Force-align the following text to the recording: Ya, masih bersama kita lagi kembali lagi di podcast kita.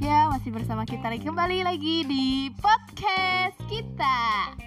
Ya, 0.00 0.30
masih 0.30 0.50
bersama 0.54 0.86
kita 0.86 1.10
lagi 1.10 1.24
kembali 1.26 1.66
lagi 1.66 2.06
di 2.06 2.50
podcast 2.58 3.58
kita. 3.66 4.59